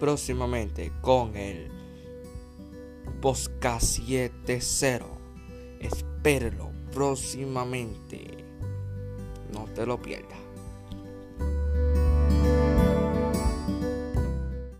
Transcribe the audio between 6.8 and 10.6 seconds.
próximamente. No te lo pierdas.